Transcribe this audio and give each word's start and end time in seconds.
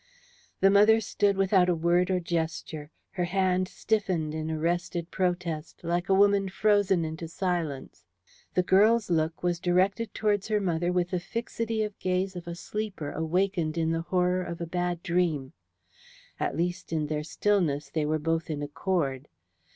The 0.61 0.71
mother 0.71 0.99
stood 0.99 1.37
without 1.37 1.69
a 1.69 1.75
word 1.75 2.09
or 2.09 2.19
gesture, 2.19 2.89
her 3.11 3.25
hand 3.25 3.67
stiffened 3.67 4.33
in 4.33 4.49
arrested 4.49 5.11
protest, 5.11 5.83
like 5.83 6.09
a 6.09 6.15
woman 6.15 6.49
frozen 6.49 7.05
into 7.05 7.27
silence. 7.27 8.03
The 8.55 8.63
girl's 8.63 9.11
look 9.11 9.43
was 9.43 9.59
directed 9.59 10.15
towards 10.15 10.47
her 10.47 10.59
mother 10.59 10.91
with 10.91 11.11
the 11.11 11.19
fixity 11.19 11.83
of 11.83 11.99
gaze 11.99 12.35
of 12.35 12.47
a 12.47 12.55
sleeper 12.55 13.11
awakened 13.11 13.77
in 13.77 13.91
the 13.91 14.01
horror 14.01 14.41
of 14.41 14.59
a 14.59 14.65
bad 14.65 15.03
dream. 15.03 15.53
At 16.39 16.57
least 16.57 16.91
in 16.91 17.05
their 17.05 17.23
stillness 17.23 17.91
they 17.91 18.07
were 18.07 18.17
both 18.17 18.49
in 18.49 18.63
accord. 18.63 19.27